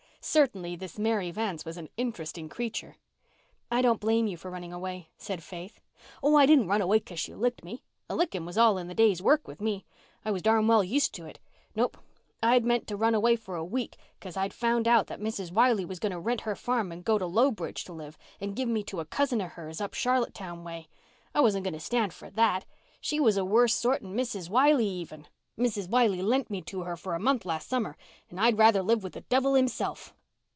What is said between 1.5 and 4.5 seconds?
was an interesting creature. "I don't blame you